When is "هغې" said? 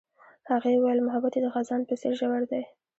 0.51-0.73